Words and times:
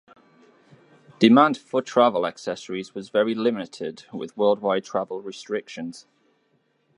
Demand 1.19 1.59
for 1.59 1.79
travel 1.79 2.25
accessories 2.25 2.95
was 2.95 3.09
very 3.11 3.35
limited 3.35 4.05
with 4.11 4.35
worldwide 4.35 4.83
travel 4.83 5.21
restrictions. 5.21 6.07